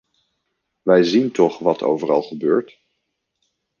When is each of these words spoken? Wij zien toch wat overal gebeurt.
Wij 0.81 1.03
zien 1.03 1.31
toch 1.31 1.59
wat 1.59 1.83
overal 1.83 2.21
gebeurt. 2.23 2.79